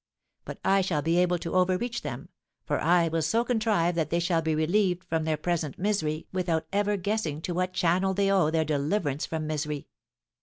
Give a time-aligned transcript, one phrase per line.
[0.45, 2.29] But I shall be able to overreach them,
[2.65, 6.65] for I will so contrive that they shall be relieved from their present misery without
[6.73, 9.89] ever guessing to what channel they owe their deliverance from misery.